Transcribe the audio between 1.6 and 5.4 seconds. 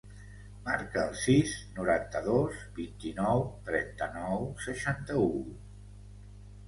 noranta-dos, vint-i-nou, trenta-nou, seixanta-u.